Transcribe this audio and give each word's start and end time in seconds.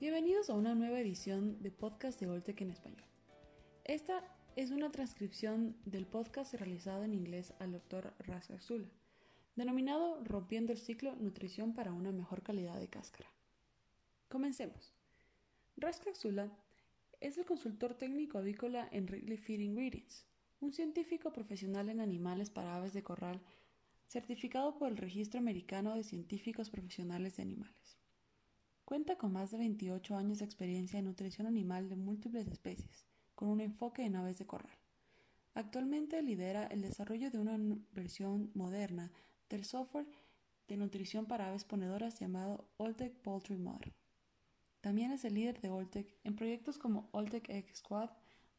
Bienvenidos 0.00 0.48
a 0.48 0.54
una 0.54 0.76
nueva 0.76 1.00
edición 1.00 1.60
de 1.60 1.72
podcast 1.72 2.20
de 2.20 2.28
Oltec 2.28 2.60
en 2.60 2.70
español. 2.70 3.04
Esta 3.82 4.22
es 4.54 4.70
una 4.70 4.92
transcripción 4.92 5.76
del 5.86 6.06
podcast 6.06 6.54
realizado 6.54 7.02
en 7.02 7.14
inglés 7.14 7.52
al. 7.58 7.82
Ras 8.20 8.48
Azula, 8.52 8.86
denominado 9.56 10.22
Rompiendo 10.22 10.70
el 10.70 10.78
ciclo 10.78 11.16
Nutrición 11.16 11.74
para 11.74 11.92
una 11.92 12.12
mejor 12.12 12.44
calidad 12.44 12.78
de 12.78 12.86
cáscara. 12.86 13.28
Comencemos. 14.28 14.94
Azula 15.82 16.48
es 17.20 17.36
el 17.36 17.44
consultor 17.44 17.94
técnico 17.94 18.38
avícola 18.38 18.88
en 18.92 19.06
Wrigley 19.06 19.36
Feed 19.36 19.58
Ingredients, 19.58 20.26
un 20.60 20.72
científico 20.72 21.32
profesional 21.32 21.88
en 21.88 21.98
animales 21.98 22.50
para 22.50 22.76
aves 22.76 22.92
de 22.92 23.02
corral 23.02 23.40
certificado 24.06 24.78
por 24.78 24.92
el 24.92 24.96
Registro 24.96 25.40
Americano 25.40 25.96
de 25.96 26.04
Científicos 26.04 26.70
Profesionales 26.70 27.36
de 27.36 27.42
Animales. 27.42 27.98
Cuenta 28.88 29.18
con 29.18 29.34
más 29.34 29.50
de 29.50 29.58
28 29.58 30.16
años 30.16 30.38
de 30.38 30.46
experiencia 30.46 30.98
en 30.98 31.04
nutrición 31.04 31.46
animal 31.46 31.90
de 31.90 31.96
múltiples 31.96 32.46
especies, 32.48 33.04
con 33.34 33.50
un 33.50 33.60
enfoque 33.60 34.02
en 34.02 34.16
aves 34.16 34.38
de 34.38 34.46
corral. 34.46 34.78
Actualmente 35.52 36.22
lidera 36.22 36.66
el 36.68 36.80
desarrollo 36.80 37.30
de 37.30 37.38
una 37.38 37.58
versión 37.92 38.50
moderna 38.54 39.12
del 39.50 39.66
software 39.66 40.06
de 40.68 40.78
nutrición 40.78 41.26
para 41.26 41.48
aves 41.48 41.64
ponedoras 41.64 42.18
llamado 42.18 42.70
Oltec 42.78 43.12
Poultry 43.20 43.58
Model. 43.58 43.92
También 44.80 45.12
es 45.12 45.22
el 45.26 45.34
líder 45.34 45.60
de 45.60 45.68
Oltec 45.68 46.18
en 46.24 46.34
proyectos 46.34 46.78
como 46.78 47.10
Oltec 47.12 47.46
Egg 47.50 47.76
Squad, 47.76 48.08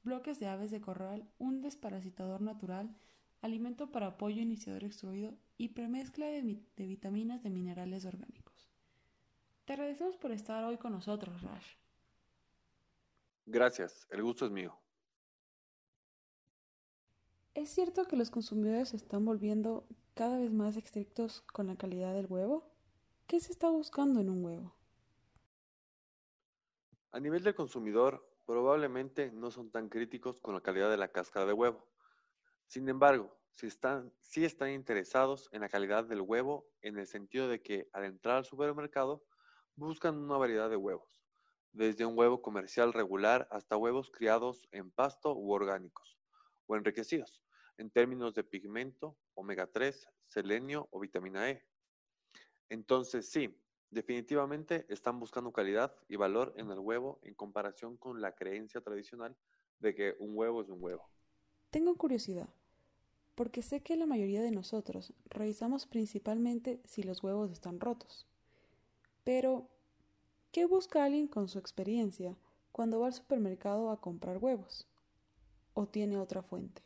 bloques 0.03 0.39
de 0.39 0.45
aves 0.45 0.69
de 0.69 0.79
corral, 0.79 1.27
un 1.39 1.61
desparasitador 1.61 2.41
natural, 2.41 2.95
alimento 3.41 3.91
para 3.91 4.19
pollo 4.19 4.43
iniciador 4.43 4.83
extruido 4.83 5.39
y 5.57 5.69
premezcla 5.69 6.27
de, 6.27 6.61
de 6.75 6.85
vitaminas 6.85 7.41
de 7.41 7.49
minerales 7.49 8.05
orgánicos. 8.05 8.48
Te 9.69 9.73
agradecemos 9.73 10.17
por 10.17 10.31
estar 10.31 10.63
hoy 10.63 10.77
con 10.77 10.93
nosotros, 10.93 11.43
Rash. 11.43 11.75
Gracias, 13.45 14.07
el 14.09 14.23
gusto 14.23 14.47
es 14.47 14.51
mío. 14.51 14.75
¿Es 17.53 17.69
cierto 17.69 18.05
que 18.05 18.15
los 18.15 18.31
consumidores 18.31 18.89
se 18.89 18.95
están 18.95 19.25
volviendo 19.25 19.85
cada 20.15 20.39
vez 20.39 20.51
más 20.51 20.75
estrictos 20.75 21.43
con 21.53 21.67
la 21.67 21.75
calidad 21.75 22.15
del 22.15 22.25
huevo? 22.27 22.67
¿Qué 23.27 23.39
se 23.39 23.51
está 23.51 23.69
buscando 23.69 24.21
en 24.21 24.31
un 24.31 24.43
huevo? 24.43 24.75
A 27.11 27.19
nivel 27.19 27.43
del 27.43 27.53
consumidor, 27.53 28.27
probablemente 28.47 29.31
no 29.31 29.51
son 29.51 29.69
tan 29.69 29.87
críticos 29.87 30.41
con 30.41 30.55
la 30.55 30.61
calidad 30.61 30.89
de 30.89 30.97
la 30.97 31.11
cáscara 31.11 31.45
de 31.45 31.53
huevo. 31.53 31.87
Sin 32.65 32.89
embargo, 32.89 33.37
si 33.51 33.67
están, 33.67 34.11
sí 34.19 34.45
están 34.45 34.71
interesados 34.71 35.47
en 35.51 35.61
la 35.61 35.69
calidad 35.69 36.05
del 36.05 36.21
huevo 36.21 36.67
en 36.81 36.97
el 36.97 37.05
sentido 37.05 37.47
de 37.47 37.61
que 37.61 37.87
al 37.93 38.05
entrar 38.05 38.37
al 38.37 38.45
supermercado 38.45 39.23
buscan 39.79 40.17
una 40.17 40.37
variedad 40.37 40.69
de 40.69 40.75
huevos, 40.75 41.23
desde 41.71 42.05
un 42.05 42.17
huevo 42.17 42.41
comercial 42.41 42.91
regular 42.91 43.47
hasta 43.49 43.77
huevos 43.77 44.11
criados 44.11 44.67
en 44.71 44.91
pasto 44.91 45.33
u 45.33 45.51
orgánicos, 45.53 46.19
o 46.67 46.75
enriquecidos, 46.75 47.41
en 47.77 47.89
términos 47.89 48.35
de 48.35 48.43
pigmento, 48.43 49.17
omega 49.35 49.67
3, 49.67 50.07
selenio 50.27 50.89
o 50.91 50.99
vitamina 50.99 51.49
E. 51.49 51.65
Entonces 52.67 53.29
sí, 53.29 53.57
definitivamente 53.89 54.85
están 54.89 55.17
buscando 55.19 55.53
calidad 55.53 55.95
y 56.09 56.17
valor 56.17 56.53
en 56.57 56.69
el 56.71 56.79
huevo 56.79 57.19
en 57.23 57.33
comparación 57.33 57.95
con 57.97 58.21
la 58.21 58.35
creencia 58.35 58.81
tradicional 58.81 59.35
de 59.79 59.95
que 59.95 60.15
un 60.19 60.37
huevo 60.37 60.61
es 60.61 60.69
un 60.69 60.83
huevo. 60.83 61.09
Tengo 61.69 61.95
curiosidad, 61.95 62.49
porque 63.35 63.61
sé 63.61 63.81
que 63.81 63.95
la 63.95 64.05
mayoría 64.05 64.41
de 64.41 64.51
nosotros 64.51 65.13
revisamos 65.25 65.87
principalmente 65.87 66.81
si 66.83 67.03
los 67.03 67.23
huevos 67.23 67.51
están 67.51 67.79
rotos. 67.79 68.28
Pero, 69.23 69.69
¿qué 70.51 70.65
busca 70.65 71.03
alguien 71.05 71.27
con 71.27 71.47
su 71.47 71.59
experiencia 71.59 72.37
cuando 72.71 72.99
va 72.99 73.07
al 73.07 73.13
supermercado 73.13 73.91
a 73.91 74.01
comprar 74.01 74.37
huevos? 74.37 74.87
¿O 75.73 75.87
tiene 75.87 76.17
otra 76.17 76.43
fuente? 76.43 76.83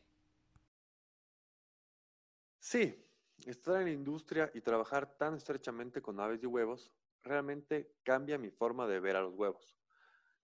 Sí, 2.59 3.05
estar 3.45 3.77
en 3.77 3.85
la 3.85 3.91
industria 3.91 4.51
y 4.53 4.61
trabajar 4.61 5.17
tan 5.17 5.35
estrechamente 5.35 6.01
con 6.01 6.19
aves 6.19 6.41
y 6.44 6.47
huevos 6.47 6.91
realmente 7.21 7.95
cambia 8.03 8.38
mi 8.38 8.50
forma 8.51 8.88
de 8.88 9.00
ver 9.00 9.15
a 9.15 9.21
los 9.21 9.33
huevos. 9.33 9.77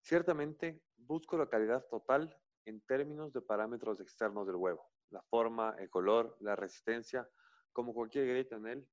Ciertamente, 0.01 0.83
busco 0.97 1.37
la 1.37 1.49
calidad 1.49 1.85
total 1.89 2.37
en 2.65 2.81
términos 2.81 3.33
de 3.33 3.41
parámetros 3.41 3.99
externos 3.99 4.47
del 4.47 4.57
huevo, 4.57 4.89
la 5.09 5.21
forma, 5.23 5.75
el 5.79 5.89
color, 5.89 6.37
la 6.41 6.55
resistencia, 6.55 7.29
como 7.73 7.93
cualquier 7.93 8.27
grieta 8.27 8.55
en 8.57 8.67
él, 8.67 8.89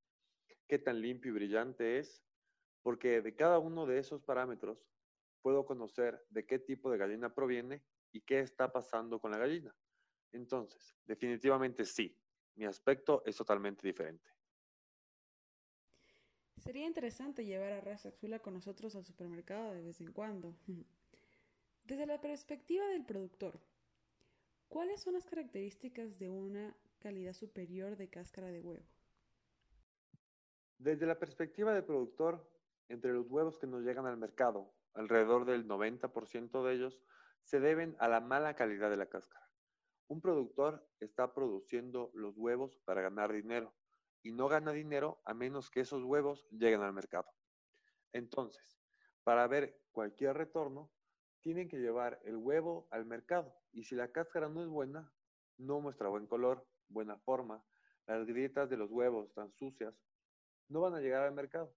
qué 0.69 0.79
tan 0.79 1.01
limpio 1.01 1.31
y 1.33 1.35
brillante 1.35 1.99
es, 1.99 2.26
porque 2.87 3.21
de 3.21 3.35
cada 3.35 3.59
uno 3.59 3.85
de 3.85 3.99
esos 3.99 4.23
parámetros 4.23 4.87
puedo 5.43 5.67
conocer 5.67 6.25
de 6.31 6.47
qué 6.47 6.61
tipo 6.61 6.89
de 6.89 6.97
gallina 6.97 7.35
proviene 7.35 7.83
y 8.13 8.21
qué 8.21 8.39
está 8.39 8.71
pasando 8.71 9.19
con 9.19 9.33
la 9.33 9.39
gallina. 9.39 9.75
Entonces, 10.31 10.95
definitivamente 11.05 11.85
sí, 11.85 12.17
mi 12.55 12.65
aspecto 12.65 13.25
es 13.27 13.35
totalmente 13.35 13.85
diferente. 13.85 14.31
Sería 16.59 16.87
interesante 16.87 17.45
llevar 17.45 17.73
a 17.73 17.81
Raza 17.81 18.11
Azula 18.11 18.39
con 18.39 18.55
nosotros 18.55 18.95
al 18.95 19.05
supermercado 19.05 19.73
de 19.73 19.83
vez 19.83 20.01
en 20.01 20.13
cuando. 20.13 20.55
Desde 21.83 22.07
la 22.07 22.21
perspectiva 22.21 22.87
del 22.87 23.05
productor, 23.05 23.59
¿cuáles 24.69 25.01
son 25.01 25.15
las 25.15 25.27
características 25.27 26.21
de 26.21 26.29
una 26.29 26.77
calidad 27.01 27.33
superior 27.33 27.97
de 27.97 28.09
cáscara 28.09 28.53
de 28.53 28.61
huevo? 28.61 28.87
Desde 30.79 31.05
la 31.05 31.19
perspectiva 31.19 31.75
del 31.75 31.83
productor, 31.83 32.56
entre 32.89 33.13
los 33.13 33.27
huevos 33.29 33.59
que 33.59 33.67
nos 33.67 33.83
llegan 33.83 34.07
al 34.07 34.17
mercado, 34.17 34.75
alrededor 34.95 35.45
del 35.45 35.67
90% 35.67 36.65
de 36.65 36.75
ellos 36.75 37.01
se 37.43 37.61
deben 37.61 37.97
a 37.99 38.09
la 38.09 38.21
mala 38.21 38.55
calidad 38.55 38.91
de 38.91 38.97
la 38.97 39.07
cáscara. 39.07 39.47
Un 40.09 40.21
productor 40.21 40.89
está 41.01 41.35
produciendo 41.35 42.11
los 42.15 42.37
huevos 42.37 42.79
para 42.85 43.03
ganar 43.03 43.33
dinero 43.33 43.75
y 44.23 44.33
no 44.33 44.49
gana 44.49 44.73
dinero 44.73 45.21
a 45.25 45.35
menos 45.35 45.71
que 45.71 45.81
esos 45.81 46.03
huevos 46.03 46.47
lleguen 46.51 46.83
al 46.83 46.93
mercado. 46.93 47.29
Entonces, 48.13 48.81
para 49.25 49.47
ver 49.47 49.81
cualquier 49.93 50.37
retorno, 50.37 50.91
tienen 51.41 51.69
que 51.69 51.79
llevar 51.79 52.21
el 52.25 52.37
huevo 52.37 52.89
al 52.91 53.07
mercado 53.07 53.55
y 53.73 53.85
si 53.85 53.95
la 53.95 54.11
cáscara 54.11 54.49
no 54.49 54.63
es 54.63 54.69
buena, 54.69 55.13
no 55.59 55.81
muestra 55.81 56.09
buen 56.09 56.27
color, 56.27 56.67
buena 56.89 57.19
forma, 57.19 57.65
las 58.07 58.27
grietas 58.27 58.71
de 58.71 58.77
los 58.77 58.91
huevos 58.91 59.29
están 59.29 59.53
sucias, 59.53 59.95
no 60.69 60.81
van 60.81 60.95
a 60.95 61.01
llegar 61.01 61.23
al 61.23 61.35
mercado. 61.35 61.75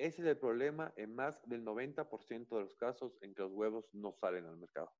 Ese 0.00 0.22
es 0.22 0.28
el 0.28 0.38
problema 0.38 0.94
en 0.96 1.14
más 1.14 1.46
del 1.46 1.62
90% 1.62 2.48
de 2.48 2.60
los 2.62 2.74
casos 2.74 3.18
en 3.20 3.34
que 3.34 3.42
los 3.42 3.52
huevos 3.52 3.86
no 3.92 4.12
salen 4.12 4.46
al 4.46 4.56
mercado. 4.56 4.90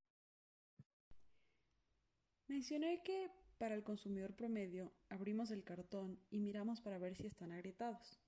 Mencioné 2.49 3.03
que 3.03 3.31
para 3.57 3.75
el 3.75 3.83
consumidor 3.83 4.37
promedio 4.37 4.93
abrimos 5.09 5.53
el 5.53 5.65
cartón 5.65 6.21
y 6.29 6.39
miramos 6.39 6.83
para 6.83 6.99
ver 6.99 7.17
si 7.17 7.27
están 7.27 7.51
agrietados. 7.51 8.21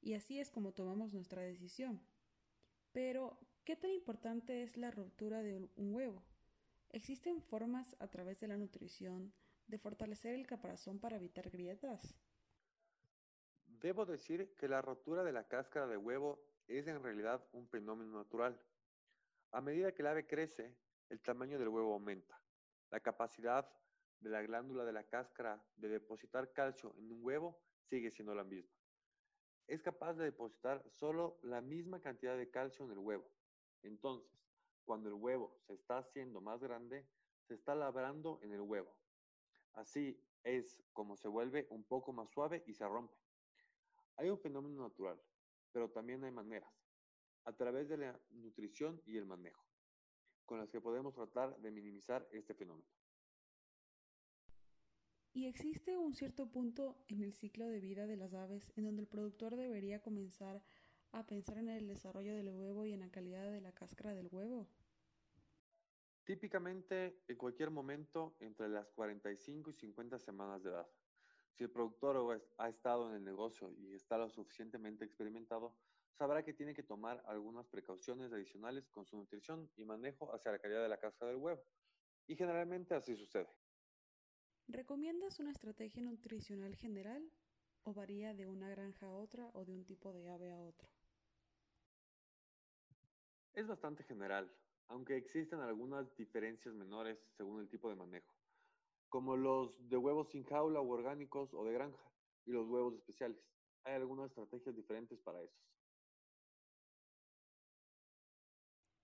Y 0.00 0.14
así 0.14 0.40
es 0.40 0.50
como 0.50 0.72
tomamos 0.72 1.12
nuestra 1.12 1.42
decisión. 1.42 2.00
Pero, 2.92 3.38
¿qué 3.64 3.76
tan 3.76 3.90
importante 3.90 4.62
es 4.62 4.78
la 4.78 4.90
ruptura 4.90 5.42
de 5.42 5.68
un 5.76 5.94
huevo? 5.94 6.22
¿Existen 6.88 7.42
formas 7.42 7.94
a 7.98 8.08
través 8.08 8.40
de 8.40 8.48
la 8.48 8.56
nutrición 8.56 9.34
de 9.66 9.76
fortalecer 9.76 10.34
el 10.34 10.46
caparazón 10.46 11.00
para 11.00 11.16
evitar 11.16 11.50
grietas? 11.50 12.16
Debo 13.80 14.04
decir 14.04 14.56
que 14.56 14.66
la 14.66 14.82
rotura 14.82 15.22
de 15.22 15.32
la 15.32 15.46
cáscara 15.46 15.86
de 15.86 15.96
huevo 15.96 16.42
es 16.66 16.88
en 16.88 17.00
realidad 17.00 17.46
un 17.52 17.68
fenómeno 17.68 18.18
natural. 18.18 18.60
A 19.52 19.60
medida 19.60 19.92
que 19.92 20.02
el 20.02 20.08
ave 20.08 20.26
crece, 20.26 20.76
el 21.08 21.20
tamaño 21.20 21.58
del 21.60 21.68
huevo 21.68 21.94
aumenta. 21.94 22.40
La 22.90 22.98
capacidad 22.98 23.70
de 24.18 24.30
la 24.30 24.42
glándula 24.42 24.84
de 24.84 24.92
la 24.92 25.04
cáscara 25.04 25.64
de 25.76 25.88
depositar 25.88 26.52
calcio 26.52 26.92
en 26.98 27.12
un 27.12 27.22
huevo 27.22 27.60
sigue 27.84 28.10
siendo 28.10 28.34
la 28.34 28.42
misma. 28.42 28.76
Es 29.68 29.80
capaz 29.80 30.14
de 30.14 30.24
depositar 30.24 30.82
solo 30.90 31.38
la 31.42 31.60
misma 31.60 32.00
cantidad 32.00 32.36
de 32.36 32.50
calcio 32.50 32.84
en 32.84 32.90
el 32.90 32.98
huevo. 32.98 33.30
Entonces, 33.82 34.28
cuando 34.84 35.08
el 35.08 35.14
huevo 35.14 35.56
se 35.66 35.74
está 35.74 35.98
haciendo 35.98 36.40
más 36.40 36.60
grande, 36.60 37.06
se 37.46 37.54
está 37.54 37.76
labrando 37.76 38.40
en 38.42 38.52
el 38.52 38.60
huevo. 38.60 38.92
Así 39.74 40.20
es 40.42 40.82
como 40.92 41.16
se 41.16 41.28
vuelve 41.28 41.68
un 41.70 41.84
poco 41.84 42.12
más 42.12 42.28
suave 42.30 42.64
y 42.66 42.74
se 42.74 42.86
rompe. 42.88 43.27
Hay 44.18 44.28
un 44.28 44.38
fenómeno 44.38 44.82
natural, 44.82 45.18
pero 45.72 45.90
también 45.90 46.22
hay 46.24 46.30
maneras, 46.30 46.70
a 47.44 47.52
través 47.52 47.88
de 47.88 47.96
la 47.96 48.20
nutrición 48.30 49.00
y 49.06 49.16
el 49.16 49.24
manejo 49.24 49.68
con 50.48 50.58
las 50.58 50.70
que 50.70 50.80
podemos 50.80 51.14
tratar 51.14 51.60
de 51.60 51.70
minimizar 51.70 52.26
este 52.32 52.54
fenómeno. 52.54 52.88
¿Y 55.34 55.46
existe 55.46 55.96
un 55.98 56.14
cierto 56.14 56.50
punto 56.50 56.96
en 57.06 57.22
el 57.22 57.34
ciclo 57.34 57.68
de 57.68 57.80
vida 57.80 58.06
de 58.06 58.16
las 58.16 58.32
aves 58.32 58.72
en 58.74 58.84
donde 58.84 59.02
el 59.02 59.08
productor 59.08 59.56
debería 59.56 60.00
comenzar 60.00 60.62
a 61.12 61.26
pensar 61.26 61.58
en 61.58 61.68
el 61.68 61.86
desarrollo 61.86 62.34
del 62.34 62.48
huevo 62.48 62.86
y 62.86 62.94
en 62.94 63.00
la 63.00 63.10
calidad 63.10 63.52
de 63.52 63.60
la 63.60 63.72
cáscara 63.72 64.14
del 64.14 64.28
huevo? 64.32 64.66
Típicamente 66.24 67.20
en 67.28 67.36
cualquier 67.36 67.70
momento 67.70 68.34
entre 68.40 68.68
las 68.70 68.88
45 68.88 69.70
y 69.70 69.74
50 69.74 70.18
semanas 70.18 70.62
de 70.62 70.70
edad. 70.70 70.88
Si 71.58 71.64
el 71.64 71.70
productor 71.70 72.40
ha 72.58 72.68
estado 72.68 73.08
en 73.08 73.16
el 73.16 73.24
negocio 73.24 73.72
y 73.72 73.92
está 73.92 74.16
lo 74.16 74.30
suficientemente 74.30 75.04
experimentado, 75.04 75.74
sabrá 76.12 76.44
que 76.44 76.52
tiene 76.52 76.72
que 76.72 76.84
tomar 76.84 77.20
algunas 77.26 77.66
precauciones 77.66 78.32
adicionales 78.32 78.88
con 78.90 79.04
su 79.04 79.16
nutrición 79.16 79.68
y 79.74 79.84
manejo 79.84 80.32
hacia 80.32 80.52
la 80.52 80.60
calidad 80.60 80.84
de 80.84 80.88
la 80.88 81.00
cáscara 81.00 81.32
del 81.32 81.40
huevo. 81.40 81.60
Y 82.28 82.36
generalmente 82.36 82.94
así 82.94 83.16
sucede. 83.16 83.48
¿Recomiendas 84.68 85.40
una 85.40 85.50
estrategia 85.50 86.00
nutricional 86.00 86.76
general 86.76 87.28
o 87.82 87.92
varía 87.92 88.34
de 88.34 88.46
una 88.46 88.68
granja 88.68 89.06
a 89.06 89.10
otra 89.10 89.50
o 89.52 89.64
de 89.64 89.72
un 89.72 89.84
tipo 89.84 90.12
de 90.12 90.28
ave 90.28 90.52
a 90.52 90.60
otro? 90.60 90.88
Es 93.54 93.66
bastante 93.66 94.04
general, 94.04 94.48
aunque 94.86 95.16
existen 95.16 95.58
algunas 95.58 96.14
diferencias 96.14 96.72
menores 96.72 97.18
según 97.36 97.58
el 97.58 97.68
tipo 97.68 97.88
de 97.88 97.96
manejo, 97.96 98.32
como 99.08 99.36
los 99.36 99.74
de 99.88 99.96
huevos 99.96 100.28
sin 100.30 100.44
jaula 100.44 100.80
o 100.80 100.88
orgánicos 100.88 101.54
o 101.54 101.64
de 101.64 101.72
granja 101.72 102.12
y 102.46 102.52
los 102.52 102.66
huevos 102.68 102.94
especiales. 102.94 103.42
Hay 103.84 103.94
algunas 103.94 104.28
estrategias 104.30 104.74
diferentes 104.76 105.18
para 105.20 105.42
esos. 105.42 105.60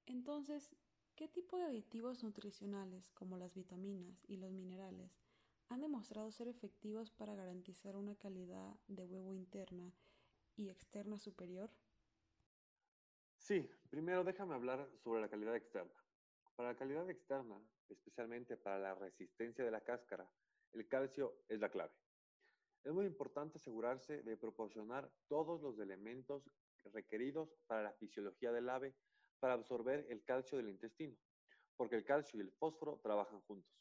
Entonces, 0.07 0.77
¿qué 1.15 1.29
tipo 1.29 1.59
de 1.59 1.65
aditivos 1.65 2.23
nutricionales, 2.23 3.11
como 3.13 3.37
las 3.37 3.55
vitaminas 3.55 4.25
y 4.27 4.37
los 4.39 4.53
minerales, 4.53 5.21
han 5.69 5.81
demostrado 5.81 6.31
ser 6.31 6.49
efectivos 6.49 7.11
para 7.11 7.35
garantizar 7.35 7.97
una 7.97 8.15
calidad 8.17 8.79
de 8.87 9.05
huevo 9.07 9.35
interna 9.35 9.95
y 10.57 10.71
externa 10.71 11.19
superior? 11.19 11.71
Sí, 13.39 13.71
primero 13.91 14.25
déjame 14.25 14.55
hablar 14.55 14.91
sobre 14.97 15.21
la 15.21 15.29
calidad 15.29 15.55
externa. 15.55 16.04
Para 16.57 16.69
la 16.71 16.77
calidad 16.77 17.11
externa, 17.11 17.61
especialmente 17.89 18.57
para 18.57 18.79
la 18.79 18.95
resistencia 18.95 19.65
de 19.65 19.73
la 19.73 19.81
cáscara, 19.81 20.31
el 20.73 20.87
calcio 20.87 21.43
es 21.49 21.59
la 21.59 21.69
clave. 21.69 21.93
Es 22.85 22.93
muy 22.93 23.07
importante 23.07 23.59
asegurarse 23.59 24.23
de 24.23 24.37
proporcionar 24.37 25.11
todos 25.27 25.61
los 25.61 25.79
elementos 25.81 26.49
requeridos 26.93 27.57
para 27.67 27.83
la 27.83 27.93
fisiología 27.95 28.53
del 28.53 28.69
ave 28.69 28.95
para 29.41 29.55
absorber 29.55 30.07
el 30.11 30.23
calcio 30.23 30.57
del 30.57 30.69
intestino, 30.69 31.17
porque 31.77 31.97
el 31.97 32.05
calcio 32.05 32.39
y 32.39 32.43
el 32.43 32.53
fósforo 32.53 33.01
trabajan 33.03 33.41
juntos. 33.43 33.75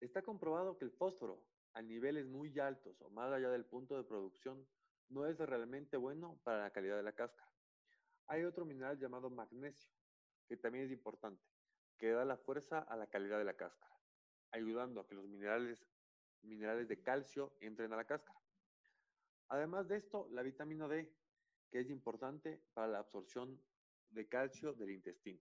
Está 0.00 0.22
comprobado 0.22 0.78
que 0.78 0.86
el 0.86 0.92
fósforo, 0.92 1.44
a 1.74 1.82
niveles 1.82 2.26
muy 2.26 2.58
altos 2.58 3.00
o 3.02 3.10
más 3.10 3.30
allá 3.30 3.50
del 3.50 3.66
punto 3.66 3.96
de 3.96 4.04
producción, 4.04 4.66
no 5.10 5.26
es 5.26 5.38
realmente 5.38 5.98
bueno 5.98 6.40
para 6.44 6.62
la 6.62 6.70
calidad 6.70 6.96
de 6.96 7.02
la 7.02 7.12
cáscara. 7.12 7.50
Hay 8.26 8.44
otro 8.44 8.64
mineral 8.64 8.98
llamado 8.98 9.28
magnesio, 9.28 9.90
que 10.52 10.58
también 10.58 10.84
es 10.84 10.90
importante, 10.90 11.42
que 11.96 12.10
da 12.10 12.26
la 12.26 12.36
fuerza 12.36 12.80
a 12.80 12.94
la 12.94 13.06
calidad 13.06 13.38
de 13.38 13.44
la 13.44 13.56
cáscara, 13.56 13.98
ayudando 14.50 15.00
a 15.00 15.06
que 15.06 15.14
los 15.14 15.26
minerales, 15.26 15.88
minerales 16.42 16.88
de 16.88 17.00
calcio 17.00 17.56
entren 17.60 17.90
a 17.94 17.96
la 17.96 18.04
cáscara. 18.04 18.38
Además 19.48 19.88
de 19.88 19.96
esto, 19.96 20.28
la 20.30 20.42
vitamina 20.42 20.86
D, 20.88 21.10
que 21.70 21.80
es 21.80 21.88
importante 21.88 22.60
para 22.74 22.86
la 22.86 22.98
absorción 22.98 23.58
de 24.10 24.28
calcio 24.28 24.74
del 24.74 24.90
intestino. 24.90 25.40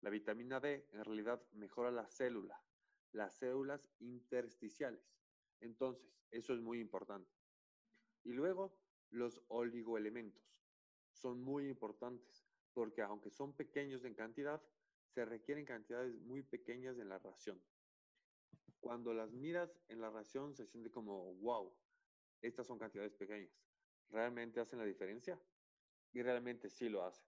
La 0.00 0.08
vitamina 0.08 0.60
D 0.60 0.88
en 0.92 1.04
realidad 1.04 1.42
mejora 1.52 1.90
la 1.90 2.06
célula, 2.06 2.58
las 3.10 3.34
células 3.34 3.90
intersticiales. 3.98 5.14
Entonces, 5.60 6.10
eso 6.30 6.54
es 6.54 6.60
muy 6.62 6.80
importante. 6.80 7.30
Y 8.24 8.32
luego, 8.32 8.74
los 9.10 9.42
oligoelementos 9.48 10.64
son 11.10 11.42
muy 11.42 11.68
importantes 11.68 12.41
porque 12.74 13.02
aunque 13.02 13.30
son 13.30 13.54
pequeños 13.54 14.04
en 14.04 14.14
cantidad, 14.14 14.62
se 15.14 15.24
requieren 15.24 15.64
cantidades 15.64 16.14
muy 16.20 16.42
pequeñas 16.42 16.98
en 16.98 17.08
la 17.08 17.18
ración. 17.18 17.62
Cuando 18.80 19.14
las 19.14 19.32
miras 19.32 19.78
en 19.88 20.00
la 20.00 20.10
ración 20.10 20.54
se 20.54 20.66
siente 20.66 20.90
como, 20.90 21.34
wow, 21.34 21.72
estas 22.40 22.66
son 22.66 22.78
cantidades 22.78 23.14
pequeñas. 23.14 23.52
¿Realmente 24.08 24.60
hacen 24.60 24.78
la 24.78 24.84
diferencia? 24.84 25.40
Y 26.12 26.22
realmente 26.22 26.68
sí 26.68 26.88
lo 26.88 27.04
hacen. 27.04 27.24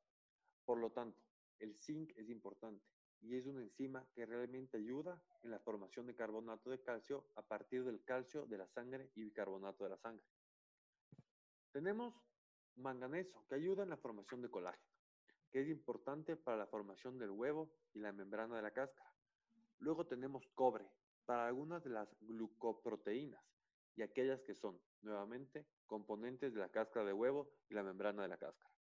Por 0.65 0.79
lo 0.79 0.91
tanto, 0.91 1.23
el 1.59 1.77
zinc 1.77 2.13
es 2.17 2.29
importante 2.29 2.85
y 3.21 3.37
es 3.37 3.47
una 3.47 3.63
enzima 3.63 4.07
que 4.13 4.27
realmente 4.27 4.77
ayuda 4.77 5.23
en 5.43 5.51
la 5.51 5.59
formación 5.59 6.07
de 6.07 6.15
carbonato 6.15 6.71
de 6.71 6.83
calcio 6.83 7.27
a 7.37 7.43
partir 7.43 7.85
del 7.85 8.03
calcio 8.05 8.45
de 8.47 8.59
la 8.59 8.69
sangre 8.69 9.11
y 9.15 9.23
bicarbonato 9.23 9.85
de 9.85 9.91
la 9.91 9.97
sangre. 9.97 10.27
Tenemos 11.73 12.15
manganeso, 12.77 13.45
que 13.49 13.55
ayuda 13.55 13.85
en 13.85 13.91
la 13.91 13.97
formación 13.97 14.43
de 14.43 14.51
colágeno, 14.51 14.94
que 15.55 15.61
es 15.61 15.69
importante 15.69 16.35
para 16.35 16.57
la 16.57 16.67
formación 16.67 17.17
del 17.17 17.31
huevo 17.31 17.71
y 17.93 18.01
la 18.01 18.11
membrana 18.11 18.57
de 18.57 18.63
la 18.63 18.73
cáscara. 18.73 19.09
Luego 19.79 20.05
tenemos 20.05 20.49
cobre, 20.49 20.85
para 21.27 21.47
algunas 21.47 21.85
de 21.85 21.91
las 21.91 22.13
glucoproteínas 22.23 23.41
y 23.95 24.03
aquellas 24.03 24.43
que 24.43 24.57
son, 24.57 24.81
nuevamente, 25.03 25.65
componentes 25.87 26.55
de 26.55 26.59
la 26.59 26.71
cáscara 26.71 27.07
de 27.07 27.13
huevo 27.13 27.53
y 27.69 27.75
la 27.75 27.85
membrana 27.85 28.23
de 28.23 28.31
la 28.31 28.37
cáscara. 28.37 28.75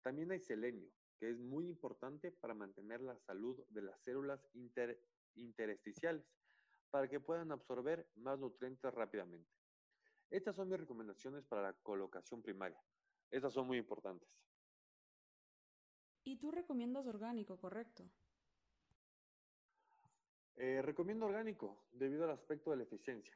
También 0.00 0.30
hay 0.32 0.40
selenio, 0.40 0.90
que 1.18 1.28
es 1.28 1.38
muy 1.38 1.68
importante 1.68 2.32
para 2.32 2.54
mantener 2.54 3.02
la 3.02 3.18
salud 3.18 3.62
de 3.68 3.82
las 3.82 4.00
células 4.00 4.40
intersticiales, 5.34 6.24
para 6.88 7.08
que 7.08 7.20
puedan 7.20 7.52
absorber 7.52 8.08
más 8.14 8.38
nutrientes 8.38 8.94
rápidamente. 8.94 9.52
Estas 10.30 10.56
son 10.56 10.70
mis 10.70 10.80
recomendaciones 10.80 11.44
para 11.44 11.60
la 11.60 11.74
colocación 11.74 12.40
primaria. 12.40 12.82
Estas 13.30 13.52
son 13.52 13.66
muy 13.66 13.76
importantes. 13.76 14.30
¿Y 16.24 16.36
tú 16.36 16.50
recomiendas 16.50 17.06
orgánico, 17.06 17.58
correcto? 17.58 18.04
Eh, 20.56 20.82
recomiendo 20.82 21.24
orgánico 21.24 21.84
debido 21.92 22.24
al 22.24 22.30
aspecto 22.30 22.70
de 22.70 22.76
la 22.76 22.82
eficiencia. 22.82 23.34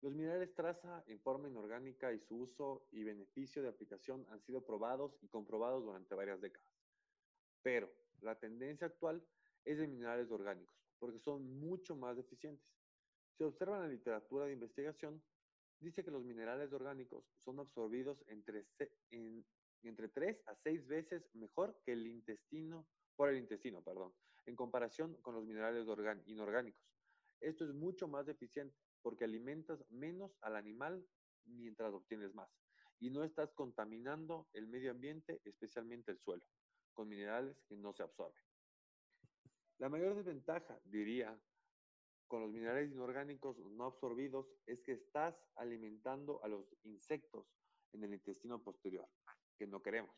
Los 0.00 0.12
minerales 0.12 0.54
traza 0.54 1.04
en 1.06 1.20
forma 1.20 1.48
inorgánica 1.48 2.12
y 2.12 2.20
su 2.20 2.36
uso 2.36 2.86
y 2.92 3.02
beneficio 3.02 3.62
de 3.62 3.68
aplicación 3.68 4.26
han 4.30 4.40
sido 4.42 4.64
probados 4.64 5.16
y 5.22 5.28
comprobados 5.28 5.84
durante 5.84 6.14
varias 6.14 6.40
décadas. 6.40 6.68
Pero 7.62 7.92
la 8.20 8.36
tendencia 8.36 8.86
actual 8.86 9.24
es 9.64 9.78
de 9.78 9.86
minerales 9.86 10.30
orgánicos, 10.30 10.74
porque 10.98 11.18
son 11.18 11.60
mucho 11.60 11.96
más 11.96 12.16
eficientes. 12.18 12.66
Si 13.36 13.44
observan 13.44 13.82
la 13.82 13.88
literatura 13.88 14.46
de 14.46 14.52
investigación, 14.52 15.22
dice 15.78 16.04
que 16.04 16.10
los 16.10 16.24
minerales 16.24 16.72
orgánicos 16.72 17.24
son 17.36 17.60
absorbidos 17.60 18.24
entre, 18.26 18.66
entre 19.82 20.08
3 20.08 20.42
a 20.46 20.54
6 20.54 20.86
veces 20.86 21.28
mejor 21.34 21.78
que 21.84 21.92
el 21.92 22.06
intestino, 22.06 22.86
por 23.16 23.28
el 23.28 23.38
intestino, 23.38 23.82
perdón, 23.82 24.12
en 24.46 24.56
comparación 24.56 25.14
con 25.22 25.34
los 25.34 25.44
minerales 25.44 25.86
inorgánicos. 26.26 26.82
Esto 27.40 27.64
es 27.64 27.72
mucho 27.72 28.08
más 28.08 28.28
eficiente 28.28 28.76
porque 29.02 29.24
alimentas 29.24 29.84
menos 29.90 30.36
al 30.40 30.56
animal 30.56 31.06
mientras 31.44 31.92
obtienes 31.92 32.34
más 32.34 32.50
y 33.00 33.10
no 33.10 33.22
estás 33.22 33.52
contaminando 33.52 34.48
el 34.52 34.66
medio 34.66 34.90
ambiente, 34.90 35.40
especialmente 35.44 36.10
el 36.10 36.18
suelo, 36.18 36.44
con 36.92 37.08
minerales 37.08 37.60
que 37.68 37.76
no 37.76 37.92
se 37.92 38.02
absorben. 38.02 38.42
La 39.78 39.88
mayor 39.88 40.16
desventaja, 40.16 40.80
diría, 40.84 41.38
con 42.26 42.42
los 42.42 42.50
minerales 42.50 42.90
inorgánicos 42.90 43.58
no 43.58 43.84
absorbidos 43.84 44.46
es 44.66 44.82
que 44.82 44.92
estás 44.92 45.40
alimentando 45.54 46.42
a 46.42 46.48
los 46.48 46.74
insectos 46.82 47.46
en 47.92 48.04
el 48.04 48.12
intestino 48.12 48.62
posterior, 48.62 49.08
que 49.58 49.66
no 49.66 49.82
queremos. 49.82 50.14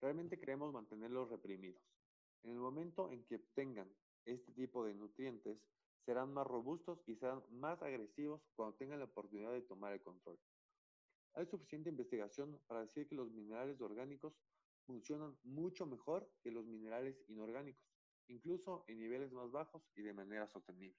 Realmente 0.00 0.38
queremos 0.38 0.72
mantenerlos 0.72 1.30
reprimidos. 1.30 1.82
En 2.42 2.50
el 2.50 2.58
momento 2.58 3.12
en 3.12 3.24
que 3.24 3.36
obtengan 3.36 3.88
este 4.24 4.52
tipo 4.52 4.84
de 4.84 4.94
nutrientes, 4.94 5.58
serán 6.04 6.32
más 6.32 6.46
robustos 6.46 7.00
y 7.06 7.14
serán 7.14 7.42
más 7.50 7.80
agresivos 7.82 8.42
cuando 8.56 8.76
tengan 8.76 8.98
la 8.98 9.04
oportunidad 9.04 9.52
de 9.52 9.62
tomar 9.62 9.92
el 9.92 10.02
control. 10.02 10.38
Hay 11.34 11.46
suficiente 11.46 11.90
investigación 11.90 12.60
para 12.66 12.80
decir 12.80 13.08
que 13.08 13.14
los 13.14 13.30
minerales 13.30 13.80
orgánicos 13.80 14.34
funcionan 14.86 15.36
mucho 15.44 15.86
mejor 15.86 16.28
que 16.42 16.50
los 16.50 16.66
minerales 16.66 17.16
inorgánicos, 17.28 17.86
incluso 18.26 18.84
en 18.88 18.98
niveles 18.98 19.32
más 19.32 19.50
bajos 19.50 19.82
y 19.94 20.02
de 20.02 20.12
manera 20.12 20.48
sostenible. 20.48 20.98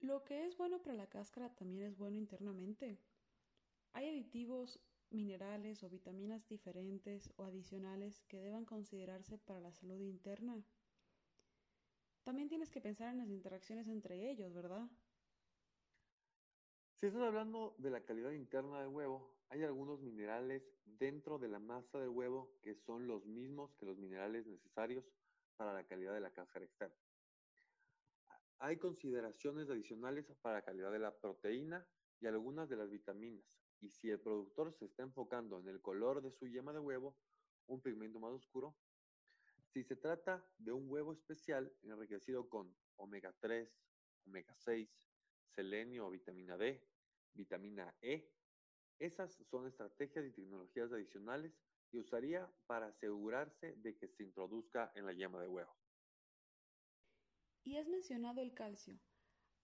Lo 0.00 0.24
que 0.24 0.46
es 0.46 0.56
bueno 0.56 0.82
para 0.82 0.96
la 0.96 1.06
cáscara 1.06 1.54
también 1.54 1.84
es 1.84 1.96
bueno 1.96 2.18
internamente. 2.18 2.98
Hay 3.94 4.08
aditivos, 4.08 4.80
minerales 5.10 5.82
o 5.82 5.90
vitaminas 5.90 6.48
diferentes 6.48 7.32
o 7.36 7.44
adicionales 7.44 8.22
que 8.28 8.40
deban 8.40 8.64
considerarse 8.64 9.38
para 9.38 9.60
la 9.60 9.72
salud 9.72 10.00
interna. 10.00 10.62
También 12.22 12.48
tienes 12.48 12.70
que 12.70 12.80
pensar 12.80 13.08
en 13.08 13.18
las 13.18 13.28
interacciones 13.28 13.88
entre 13.88 14.30
ellos, 14.30 14.54
¿verdad? 14.54 14.88
Si 16.94 17.06
estás 17.06 17.22
hablando 17.22 17.74
de 17.78 17.90
la 17.90 18.00
calidad 18.00 18.30
interna 18.30 18.80
del 18.80 18.88
huevo, 18.88 19.34
hay 19.48 19.64
algunos 19.64 20.00
minerales 20.00 20.62
dentro 20.84 21.38
de 21.38 21.48
la 21.48 21.58
masa 21.58 21.98
del 21.98 22.10
huevo 22.10 22.56
que 22.62 22.74
son 22.74 23.06
los 23.06 23.26
mismos 23.26 23.74
que 23.74 23.86
los 23.86 23.98
minerales 23.98 24.46
necesarios 24.46 25.04
para 25.56 25.74
la 25.74 25.84
calidad 25.84 26.14
de 26.14 26.20
la 26.20 26.30
cáscara 26.30 26.64
externa. 26.64 26.96
Hay 28.60 28.76
consideraciones 28.76 29.68
adicionales 29.68 30.24
para 30.40 30.58
la 30.58 30.62
calidad 30.62 30.92
de 30.92 31.00
la 31.00 31.12
proteína 31.12 31.84
y 32.20 32.26
algunas 32.26 32.68
de 32.68 32.76
las 32.76 32.88
vitaminas. 32.88 33.44
Y 33.82 33.90
si 33.90 34.10
el 34.10 34.20
productor 34.20 34.72
se 34.72 34.86
está 34.86 35.02
enfocando 35.02 35.58
en 35.58 35.68
el 35.68 35.82
color 35.82 36.22
de 36.22 36.30
su 36.30 36.46
yema 36.46 36.72
de 36.72 36.78
huevo, 36.78 37.16
un 37.66 37.80
pigmento 37.80 38.20
más 38.20 38.30
oscuro, 38.30 38.76
si 39.72 39.82
se 39.82 39.96
trata 39.96 40.46
de 40.58 40.70
un 40.72 40.88
huevo 40.88 41.12
especial 41.12 41.72
enriquecido 41.82 42.48
con 42.48 42.72
omega 42.96 43.34
3, 43.40 43.68
omega 44.26 44.54
6, 44.54 44.88
selenio 45.48 46.08
vitamina 46.10 46.56
D, 46.56 46.80
vitamina 47.34 47.92
E. 48.00 48.30
Esas 48.98 49.32
son 49.50 49.66
estrategias 49.66 50.24
y 50.26 50.30
tecnologías 50.30 50.92
adicionales 50.92 51.52
que 51.90 51.98
usaría 51.98 52.48
para 52.66 52.86
asegurarse 52.86 53.74
de 53.76 53.96
que 53.96 54.06
se 54.08 54.22
introduzca 54.22 54.92
en 54.94 55.06
la 55.06 55.12
yema 55.12 55.40
de 55.40 55.48
huevo. 55.48 55.76
Y 57.64 57.78
has 57.78 57.88
mencionado 57.88 58.40
el 58.40 58.54
calcio. 58.54 58.98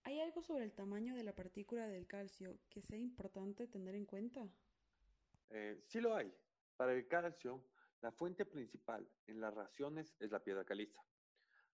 ¿Hay 0.08 0.20
algo 0.20 0.40
sobre 0.40 0.64
el 0.64 0.72
tamaño 0.72 1.14
de 1.14 1.22
la 1.22 1.34
partícula 1.34 1.86
del 1.86 2.06
calcio 2.06 2.58
que 2.70 2.80
sea 2.80 2.96
importante 2.96 3.66
tener 3.66 3.94
en 3.94 4.06
cuenta? 4.06 4.48
Eh, 5.50 5.82
sí 5.84 6.00
lo 6.00 6.14
hay. 6.14 6.32
Para 6.78 6.94
el 6.94 7.06
calcio, 7.06 7.62
la 8.00 8.10
fuente 8.10 8.46
principal 8.46 9.06
en 9.26 9.38
las 9.38 9.52
raciones 9.52 10.16
es 10.18 10.30
la 10.30 10.42
piedra 10.42 10.64
caliza. 10.64 11.04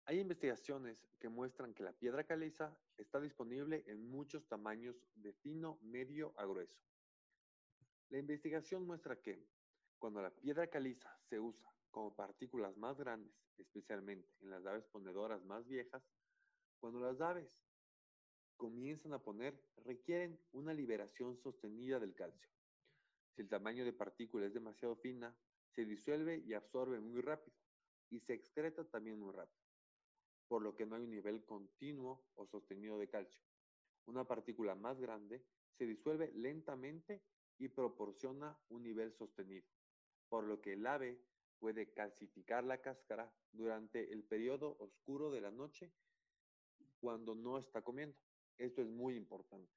Hay 0.05 0.21
investigaciones 0.21 1.09
que 1.19 1.29
muestran 1.29 1.75
que 1.75 1.83
la 1.83 1.93
piedra 1.93 2.23
caliza 2.23 2.79
está 2.97 3.19
disponible 3.19 3.83
en 3.89 4.09
muchos 4.09 4.47
tamaños 4.47 4.95
de 5.17 5.33
fino, 5.33 5.81
medio 5.83 6.33
a 6.37 6.47
grueso. 6.47 6.81
La 8.11 8.19
investigación 8.19 8.87
muestra 8.87 9.21
que 9.21 9.45
cuando 9.99 10.23
la 10.23 10.31
piedra 10.31 10.69
caliza 10.69 11.19
se 11.29 11.41
usa 11.41 11.69
como 11.91 12.15
partículas 12.15 12.77
más 12.77 12.97
grandes, 12.97 13.35
especialmente 13.59 14.33
en 14.41 14.51
las 14.51 14.65
aves 14.67 14.87
ponedoras 14.87 15.43
más 15.43 15.67
viejas, 15.67 16.09
cuando 16.79 17.01
las 17.01 17.21
aves 17.21 17.61
comienzan 18.61 19.15
a 19.15 19.23
poner, 19.23 19.59
requieren 19.87 20.39
una 20.53 20.75
liberación 20.75 21.35
sostenida 21.39 21.99
del 21.99 22.15
calcio. 22.15 22.51
Si 23.35 23.41
el 23.41 23.49
tamaño 23.49 23.87
de 23.87 23.95
partícula 23.95 24.45
es 24.45 24.53
demasiado 24.53 24.97
fina, 24.97 25.35
se 25.71 25.87
disuelve 25.87 26.43
y 26.45 26.53
absorbe 26.53 27.01
muy 27.01 27.23
rápido 27.23 27.57
y 28.11 28.21
se 28.21 28.35
excreta 28.35 28.85
también 28.85 29.19
muy 29.19 29.33
rápido 29.33 29.71
por 30.51 30.63
lo 30.63 30.75
que 30.75 30.85
no 30.85 30.97
hay 30.97 31.05
un 31.05 31.11
nivel 31.11 31.45
continuo 31.45 32.25
o 32.35 32.45
sostenido 32.45 32.99
de 32.99 33.09
calcio. 33.09 33.41
Una 34.07 34.25
partícula 34.25 34.75
más 34.75 35.01
grande 35.01 35.45
se 35.79 35.87
disuelve 35.87 36.33
lentamente 36.35 37.23
y 37.57 37.69
proporciona 37.69 38.59
un 38.69 38.83
nivel 38.83 39.13
sostenido, 39.13 39.69
por 40.29 40.43
lo 40.43 40.61
que 40.61 40.73
el 40.73 40.85
ave 40.89 41.23
puede 41.61 41.93
calcificar 41.93 42.65
la 42.65 42.81
cáscara 42.81 43.33
durante 43.53 44.13
el 44.13 44.25
periodo 44.25 44.77
oscuro 44.81 45.31
de 45.31 45.41
la 45.41 45.53
noche 45.53 45.93
cuando 46.99 47.37
no 47.37 47.57
está 47.57 47.83
comiendo. 47.83 48.19
Esto 48.61 48.83
es 48.83 48.89
muy 48.89 49.17
importante. 49.17 49.73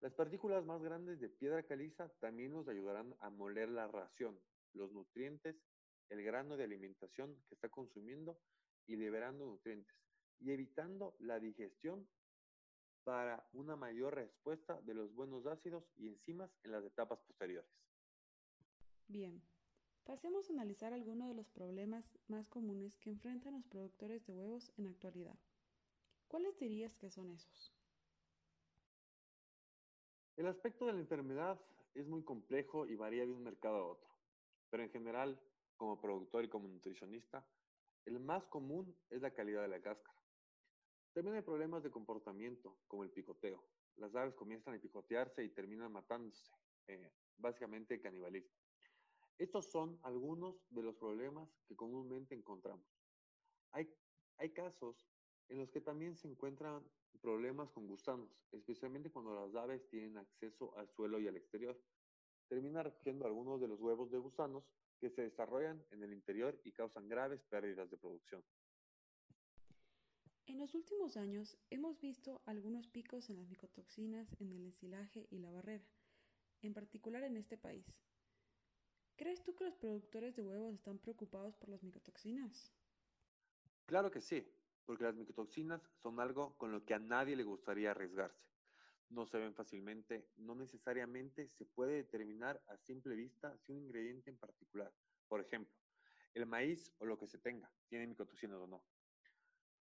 Las 0.00 0.12
partículas 0.14 0.64
más 0.64 0.82
grandes 0.82 1.20
de 1.20 1.28
piedra 1.28 1.62
caliza 1.62 2.08
también 2.18 2.50
nos 2.50 2.66
ayudarán 2.66 3.14
a 3.20 3.30
moler 3.30 3.68
la 3.68 3.86
ración, 3.86 4.36
los 4.72 4.90
nutrientes, 4.90 5.54
el 6.08 6.24
grano 6.24 6.56
de 6.56 6.64
alimentación 6.64 7.40
que 7.48 7.54
está 7.54 7.68
consumiendo 7.68 8.40
y 8.88 8.96
liberando 8.96 9.46
nutrientes 9.46 9.94
y 10.40 10.50
evitando 10.50 11.14
la 11.20 11.38
digestión 11.38 12.08
para 13.04 13.48
una 13.52 13.76
mayor 13.76 14.16
respuesta 14.16 14.80
de 14.80 14.94
los 14.94 15.14
buenos 15.14 15.46
ácidos 15.46 15.84
y 15.96 16.08
enzimas 16.08 16.50
en 16.64 16.72
las 16.72 16.84
etapas 16.84 17.20
posteriores. 17.20 17.70
Bien, 19.06 19.40
pasemos 20.02 20.50
a 20.50 20.54
analizar 20.54 20.92
algunos 20.92 21.28
de 21.28 21.34
los 21.34 21.48
problemas 21.50 22.04
más 22.26 22.48
comunes 22.48 22.98
que 22.98 23.10
enfrentan 23.10 23.54
los 23.54 23.64
productores 23.66 24.26
de 24.26 24.32
huevos 24.32 24.72
en 24.76 24.84
la 24.86 24.90
actualidad. 24.90 25.38
¿Cuáles 26.30 26.56
dirías 26.60 26.96
que 26.96 27.10
son 27.10 27.28
esos? 27.32 27.74
El 30.36 30.46
aspecto 30.46 30.86
de 30.86 30.92
la 30.92 31.00
enfermedad 31.00 31.60
es 31.92 32.06
muy 32.06 32.22
complejo 32.22 32.86
y 32.86 32.94
varía 32.94 33.26
de 33.26 33.32
un 33.32 33.42
mercado 33.42 33.78
a 33.78 33.86
otro, 33.88 34.08
pero 34.70 34.84
en 34.84 34.90
general, 34.90 35.42
como 35.76 36.00
productor 36.00 36.44
y 36.44 36.48
como 36.48 36.68
nutricionista, 36.68 37.44
el 38.04 38.20
más 38.20 38.46
común 38.46 38.96
es 39.10 39.20
la 39.20 39.34
calidad 39.34 39.62
de 39.62 39.68
la 39.68 39.82
cáscara. 39.82 40.22
También 41.14 41.34
hay 41.34 41.42
problemas 41.42 41.82
de 41.82 41.90
comportamiento, 41.90 42.78
como 42.86 43.02
el 43.02 43.10
picoteo. 43.10 43.64
Las 43.96 44.14
aves 44.14 44.36
comienzan 44.36 44.74
a 44.74 44.80
picotearse 44.80 45.42
y 45.42 45.48
terminan 45.48 45.90
matándose, 45.90 46.52
eh, 46.86 47.10
básicamente 47.38 48.00
canibalismo. 48.00 48.54
Estos 49.36 49.68
son 49.68 49.98
algunos 50.04 50.64
de 50.70 50.82
los 50.82 50.94
problemas 50.94 51.50
que 51.66 51.74
comúnmente 51.74 52.36
encontramos. 52.36 52.86
Hay, 53.72 53.92
hay 54.36 54.52
casos 54.52 55.10
en 55.50 55.58
los 55.58 55.70
que 55.70 55.80
también 55.80 56.16
se 56.16 56.28
encuentran 56.28 56.82
problemas 57.20 57.70
con 57.70 57.86
gusanos, 57.86 58.30
especialmente 58.52 59.10
cuando 59.10 59.34
las 59.34 59.54
aves 59.54 59.86
tienen 59.90 60.16
acceso 60.16 60.76
al 60.78 60.88
suelo 60.88 61.20
y 61.20 61.28
al 61.28 61.36
exterior. 61.36 61.78
Termina 62.48 62.82
recogiendo 62.82 63.26
algunos 63.26 63.60
de 63.60 63.68
los 63.68 63.80
huevos 63.80 64.10
de 64.10 64.18
gusanos 64.18 64.64
que 65.00 65.10
se 65.10 65.22
desarrollan 65.22 65.84
en 65.90 66.02
el 66.02 66.12
interior 66.12 66.58
y 66.64 66.72
causan 66.72 67.08
graves 67.08 67.42
pérdidas 67.42 67.90
de 67.90 67.96
producción. 67.96 68.42
En 70.46 70.58
los 70.58 70.74
últimos 70.74 71.16
años 71.16 71.56
hemos 71.70 72.00
visto 72.00 72.40
algunos 72.44 72.88
picos 72.88 73.28
en 73.30 73.36
las 73.36 73.48
micotoxinas 73.48 74.28
en 74.40 74.52
el 74.52 74.64
ensilaje 74.64 75.26
y 75.30 75.38
la 75.38 75.50
barrera, 75.50 75.84
en 76.62 76.74
particular 76.74 77.22
en 77.24 77.36
este 77.36 77.56
país. 77.56 77.86
¿Crees 79.16 79.42
tú 79.42 79.54
que 79.54 79.64
los 79.64 79.76
productores 79.76 80.34
de 80.34 80.42
huevos 80.42 80.74
están 80.74 80.98
preocupados 80.98 81.54
por 81.56 81.68
las 81.68 81.82
micotoxinas? 81.82 82.72
Claro 83.86 84.10
que 84.10 84.20
sí, 84.20 84.44
porque 84.90 85.04
las 85.04 85.14
micotoxinas 85.14 85.80
son 86.02 86.18
algo 86.18 86.56
con 86.56 86.72
lo 86.72 86.84
que 86.84 86.94
a 86.94 86.98
nadie 86.98 87.36
le 87.36 87.44
gustaría 87.44 87.92
arriesgarse 87.92 88.50
no 89.10 89.24
se 89.24 89.38
ven 89.38 89.54
fácilmente, 89.54 90.28
no 90.36 90.56
necesariamente 90.56 91.48
se 91.48 91.64
puede 91.64 91.94
determinar 91.94 92.60
a 92.66 92.76
simple 92.76 93.14
vista 93.14 93.56
si 93.58 93.70
un 93.70 93.78
ingrediente 93.78 94.30
en 94.30 94.36
particular, 94.36 94.92
por 95.28 95.40
ejemplo, 95.40 95.72
el 96.34 96.44
maíz 96.44 96.92
o 96.98 97.06
lo 97.06 97.16
que 97.16 97.28
se 97.28 97.38
tenga, 97.38 97.70
tiene 97.88 98.08
micotoxinas 98.08 98.58
o 98.58 98.66
no. 98.66 98.84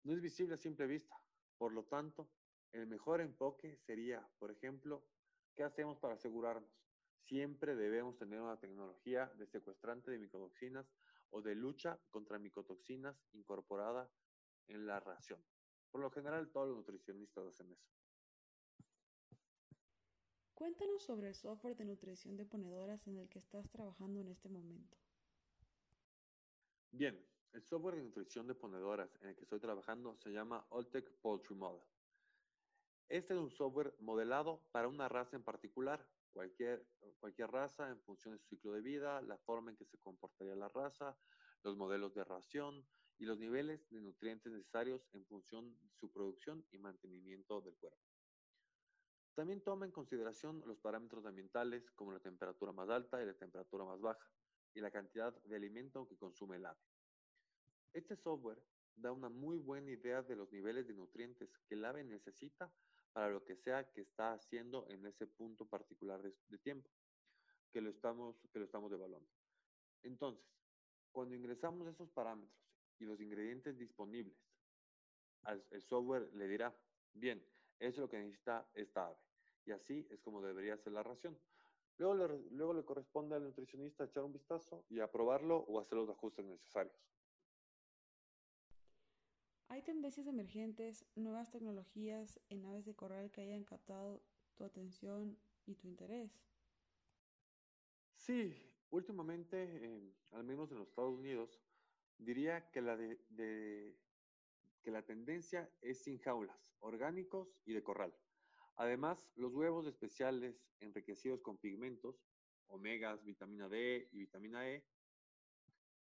No 0.05 0.13
es 0.13 0.21
visible 0.21 0.55
a 0.55 0.59
simple 0.59 0.87
vista, 0.87 1.17
por 1.57 1.73
lo 1.73 1.85
tanto, 1.85 2.31
el 2.73 2.87
mejor 2.87 3.23
enfoque 3.23 3.79
sería, 3.79 4.27
por 4.39 4.51
ejemplo, 4.51 5.07
¿qué 5.55 5.65
hacemos 5.65 5.99
para 5.99 6.15
asegurarnos? 6.15 6.71
Siempre 7.25 7.75
debemos 7.75 8.19
tener 8.19 8.41
una 8.43 8.59
tecnología 8.59 9.27
de 9.39 9.47
secuestrante 9.47 10.11
de 10.11 10.19
micotoxinas 10.19 10.87
o 11.31 11.41
de 11.41 11.55
lucha 11.55 11.99
contra 12.11 12.39
micotoxinas 12.39 13.17
incorporada 13.33 14.11
en 14.69 14.87
la 14.87 15.01
ración. 15.01 15.43
Por 15.91 16.01
lo 16.01 16.11
general, 16.11 16.51
todos 16.51 16.69
los 16.69 16.77
nutricionistas 16.79 17.47
hacen 17.47 17.73
eso. 17.73 17.91
Cuéntanos 20.55 21.03
sobre 21.03 21.29
el 21.29 21.35
software 21.35 21.77
de 21.77 21.87
nutrición 21.87 22.37
de 22.37 22.45
ponedoras 22.45 23.07
en 23.07 23.17
el 23.17 23.29
que 23.29 23.39
estás 23.39 23.69
trabajando 23.71 24.21
en 24.21 24.29
este 24.29 24.49
momento. 24.49 24.99
Bien, 26.93 27.19
el 27.53 27.63
software 27.63 27.97
de 27.97 28.03
nutrición 28.03 28.47
de 28.47 28.55
ponedoras 28.55 29.17
en 29.23 29.31
el 29.31 29.37
que 29.37 29.43
estoy 29.43 29.59
trabajando 29.59 30.17
se 30.19 30.31
llama 30.31 30.67
Alltech 30.71 31.11
Poultry 31.21 31.57
Model. 31.57 31.83
Este 33.09 33.35
es 33.35 33.41
un 33.41 33.51
software 33.51 33.95
modelado 34.01 34.63
para 34.71 34.87
una 34.87 35.09
raza 35.09 35.35
en 35.35 35.43
particular, 35.43 36.07
cualquier, 36.33 36.87
cualquier 37.19 37.51
raza 37.51 37.89
en 37.89 38.01
función 38.03 38.35
de 38.35 38.41
su 38.41 38.49
ciclo 38.49 38.73
de 38.73 38.83
vida, 38.83 39.21
la 39.23 39.37
forma 39.39 39.71
en 39.71 39.77
que 39.77 39.85
se 39.85 39.99
comportaría 39.99 40.55
la 40.55 40.69
raza, 40.69 41.17
los 41.63 41.77
modelos 41.77 42.15
de 42.15 42.25
ración 42.25 42.87
y 43.19 43.27
los 43.27 43.39
niveles 43.39 43.89
de 43.91 44.01
nutrientes 44.01 44.53
necesarios 44.53 45.07
en 45.13 45.25
función 45.27 45.79
de 45.81 45.91
su 45.99 46.11
producción 46.11 46.65
y 46.71 46.79
mantenimiento 46.79 47.61
del 47.61 47.77
cuerpo. 47.77 48.01
También 49.35 49.63
toma 49.63 49.87
en 49.87 49.93
consideración 49.93 50.63
los 50.67 50.79
parámetros 50.79 51.25
ambientales 51.27 51.91
como 51.93 52.13
la 52.13 52.21
temperatura 52.21 52.73
más 52.73 52.89
alta 52.89 53.23
y 53.23 53.27
la 53.27 53.35
temperatura 53.35 53.85
más 53.85 54.01
baja 54.01 54.27
y 54.75 54.81
la 54.81 54.91
cantidad 54.91 55.35
de 55.45 55.57
alimento 55.57 56.07
que 56.07 56.17
consume 56.17 56.57
el 56.57 56.67
ave. 56.67 56.81
Este 57.93 58.17
software 58.17 58.63
da 58.97 59.13
una 59.13 59.29
muy 59.29 59.59
buena 59.59 59.91
idea 59.91 60.23
de 60.23 60.37
los 60.37 60.51
niveles 60.53 60.87
de 60.87 60.95
nutrientes 60.95 61.51
que 61.67 61.75
el 61.75 61.85
ave 61.85 62.05
necesita 62.05 62.73
para 63.13 63.31
lo 63.31 63.45
que 63.45 63.57
sea 63.57 63.91
que 63.91 64.03
está 64.03 64.33
haciendo 64.33 64.87
en 64.89 65.07
ese 65.07 65.27
punto 65.27 65.67
particular 65.67 66.23
de, 66.23 66.59
tiempo 66.59 66.91
que 67.73 67.81
lo, 67.81 67.91
estamos, 67.91 68.37
que 68.53 68.59
lo 68.59 68.65
estamos 68.65 68.93
evaluando. 68.93 69.29
Entonces, 70.03 70.45
cuando 71.13 71.35
ingresamos 71.35 71.89
esos 71.89 72.11
parámetros 72.11 72.61
y 72.99 73.05
los 73.05 73.21
ingredientes 73.21 73.79
disponibles, 73.79 74.37
el 75.71 75.83
software 75.83 76.31
le 76.35 76.49
dirá, 76.49 76.75
bien, 77.15 77.43
eso 77.79 77.97
es 77.97 77.99
lo 77.99 78.09
que 78.09 78.19
necesita 78.19 78.69
esta 78.75 79.07
ave. 79.07 79.17
Y 79.65 79.73
así 79.73 80.07
es 80.11 80.21
como 80.21 80.43
debería 80.43 80.77
ser 80.77 80.93
la 80.93 81.03
ración. 81.03 81.39
Luego 81.97 82.15
le, 82.15 82.51
luego 82.51 82.75
le 82.75 82.85
corresponde 82.85 83.37
al 83.37 83.45
nutricionista 83.45 84.05
echar 84.05 84.25
un 84.25 84.33
vistazo 84.33 84.85
y 84.89 85.01
aprobarlo 85.01 85.59
o 85.59 85.81
hacer 85.81 85.99
los 85.99 86.09
ajustes 86.09 86.45
necesarios. 86.45 86.95
¿Hay 89.69 89.83
tendencias 89.83 90.27
emergentes, 90.27 91.07
nuevas 91.15 91.51
tecnologías 91.51 92.41
en 92.49 92.65
aves 92.65 92.87
de 92.87 92.95
corral 92.95 93.31
que 93.31 93.43
hayan 93.43 93.65
captado 93.65 94.23
tu 94.57 94.65
atención 94.65 95.39
y 95.65 95.77
tu 95.77 95.87
interés? 95.87 96.43
Sí, 98.17 98.55
últimamente, 98.91 100.15
al 100.33 100.45
menos 100.45 100.71
en 100.71 100.79
los 100.79 100.89
Estados 100.89 101.19
Unidos, 101.19 101.61
diría 102.19 102.71
que 102.71 102.81
la, 102.81 102.97
de, 102.97 103.97
que 104.83 104.91
la 104.91 105.03
tendencia 105.03 105.71
es 105.81 106.03
sin 106.03 106.19
jaulas, 106.19 106.73
orgánicos 106.81 107.57
y 107.65 107.73
de 107.73 107.83
corral. 107.83 108.15
Además, 108.77 109.29
los 109.37 109.53
huevos 109.55 109.87
especiales 109.87 110.67
enriquecidos 110.81 111.41
con 111.43 111.59
pigmentos, 111.59 112.25
omegas, 112.67 113.25
vitamina 113.25 113.69
D 113.69 114.09
y 114.13 114.19
vitamina 114.19 114.69
E, 114.69 114.85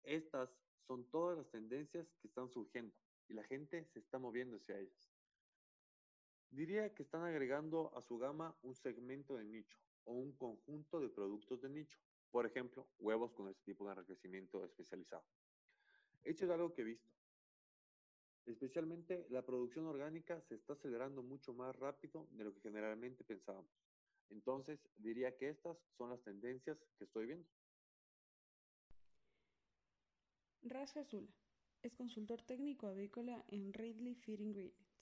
estas 0.03 0.57
son 0.87 1.09
todas 1.09 1.37
las 1.37 1.49
tendencias 1.49 2.13
que 2.21 2.27
están 2.27 2.49
surgiendo 2.49 2.95
y 3.27 3.33
la 3.33 3.43
gente 3.43 3.85
se 3.85 3.99
está 3.99 4.19
moviendo 4.19 4.57
hacia 4.57 4.77
ellas. 4.77 5.13
Diría 6.49 6.93
que 6.93 7.03
están 7.03 7.23
agregando 7.23 7.95
a 7.97 8.01
su 8.01 8.17
gama 8.17 8.55
un 8.61 8.75
segmento 8.75 9.37
de 9.37 9.45
nicho 9.45 9.79
o 10.03 10.13
un 10.13 10.33
conjunto 10.33 10.99
de 10.99 11.09
productos 11.09 11.61
de 11.61 11.69
nicho. 11.69 11.99
Por 12.33 12.47
ejemplo, 12.47 12.89
huevos 12.97 13.31
con 13.31 13.47
este 13.47 13.61
tipo 13.63 13.85
de 13.85 13.91
enriquecimiento 13.91 14.65
especializado. 14.65 15.23
Esto 16.23 16.45
es 16.45 16.49
algo 16.49 16.73
que 16.73 16.81
he 16.81 16.85
visto. 16.85 17.07
Especialmente 18.47 19.27
la 19.29 19.45
producción 19.45 19.85
orgánica 19.85 20.41
se 20.41 20.55
está 20.55 20.73
acelerando 20.73 21.21
mucho 21.21 21.53
más 21.53 21.75
rápido 21.75 22.27
de 22.31 22.45
lo 22.45 22.51
que 22.51 22.61
generalmente 22.61 23.23
pensábamos. 23.23 23.71
Entonces, 24.31 24.79
diría 24.95 25.37
que 25.37 25.49
estas 25.49 25.77
son 25.95 26.09
las 26.09 26.23
tendencias 26.23 26.83
que 26.97 27.03
estoy 27.03 27.27
viendo. 27.27 27.47
Ras 30.63 30.97
Azula 30.97 31.31
es 31.83 31.93
consultor 31.93 32.41
técnico 32.41 32.87
avícola 32.87 33.45
en 33.49 33.73
Ridley 33.73 34.15
Feed 34.15 34.39
Ingredients. 34.39 34.97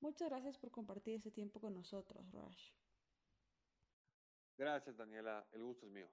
Muchas 0.00 0.30
gracias 0.30 0.58
por 0.58 0.72
compartir 0.72 1.14
este 1.14 1.30
tiempo 1.30 1.60
con 1.60 1.74
nosotros, 1.74 2.28
Rash. 2.32 2.72
Gracias, 4.58 4.96
Daniela. 4.96 5.46
El 5.52 5.62
gusto 5.62 5.86
es 5.86 5.92
mío. 5.92 6.10